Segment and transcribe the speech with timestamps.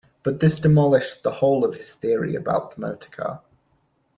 [0.23, 3.41] But this demolished the whole of his theory about the motorcar.